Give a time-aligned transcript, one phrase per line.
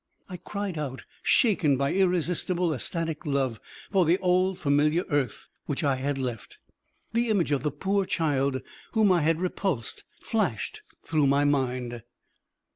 [0.27, 3.61] I cried out, shaken by irresistible, ecstatic love
[3.91, 6.57] for the old familiar earth which I had left.
[7.13, 12.01] The image of the poor child whom I had repulsed flashed through my mind.